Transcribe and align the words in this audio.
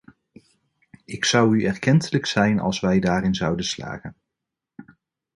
Ik 1.05 1.25
zou 1.25 1.55
u 1.55 1.63
erkentelijk 1.63 2.25
zijn 2.25 2.59
als 2.59 2.79
wij 2.79 2.99
daarin 2.99 3.35
zouden 3.35 3.65
slagen. 3.65 4.15